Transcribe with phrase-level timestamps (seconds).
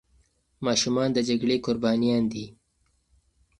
[0.65, 2.45] ماشومان د جګړې قربانيان دي.